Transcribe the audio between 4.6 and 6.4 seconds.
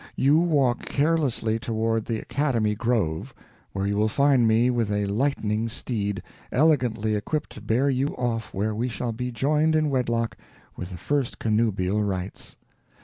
with a lightning steed,